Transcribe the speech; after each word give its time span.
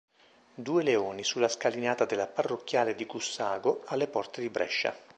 Due 0.55 0.81
leoni 0.81 1.23
sulla 1.23 1.47
scalinata 1.47 2.05
della 2.05 2.25
Parrocchiale 2.25 2.95
di 2.95 3.05
Gussago 3.05 3.83
alle 3.85 4.07
porte 4.07 4.41
di 4.41 4.49
Brescia. 4.49 4.97